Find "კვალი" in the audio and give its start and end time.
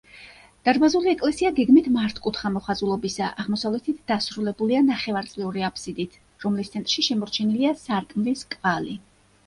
8.57-9.03